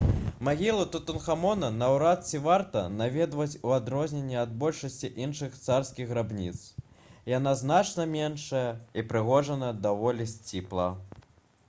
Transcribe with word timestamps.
магілу 0.47 0.83
тутанхамона 0.93 1.67
наўрад 1.81 2.23
ці 2.29 2.39
варта 2.45 2.81
наведваць 3.01 3.59
у 3.67 3.73
адрозненні 3.75 4.39
ад 4.43 4.55
большасці 4.63 5.11
іншых 5.25 5.59
царскіх 5.67 6.09
грабніц 6.13 6.57
яна 7.35 7.53
значна 7.63 8.07
меншая 8.15 8.67
і 8.97 9.03
ўпрыгожана 9.05 9.69
даволі 9.87 10.29
сціпла 10.33 10.89